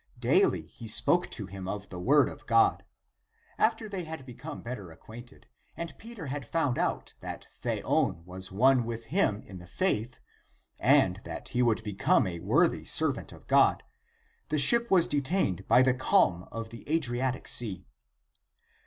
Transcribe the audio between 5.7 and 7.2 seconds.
and Peter had found out